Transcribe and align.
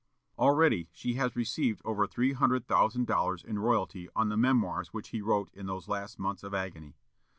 Already 0.39 0.87
she 0.91 1.13
has 1.13 1.35
received 1.35 1.79
over 1.85 2.07
three 2.07 2.33
hundred 2.33 2.65
thousand 2.67 3.05
dollars 3.05 3.43
in 3.43 3.59
royalty 3.59 4.09
on 4.15 4.29
the 4.29 4.35
memoirs 4.35 4.91
which 4.91 5.09
he 5.09 5.21
wrote 5.21 5.51
in 5.53 5.67
those 5.67 5.87
last 5.87 6.17
months 6.17 6.41
of 6.41 6.55
agony. 6.55 6.95